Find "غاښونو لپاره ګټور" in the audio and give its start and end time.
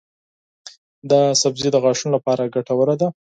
1.83-2.87